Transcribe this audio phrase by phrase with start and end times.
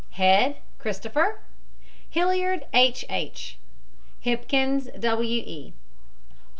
[0.13, 1.41] HEAD, CHRISTOPHER.
[2.09, 3.05] HILLIARD, H.
[3.07, 3.57] H.
[4.21, 5.41] HIPKINS, W.
[5.45, 5.73] E.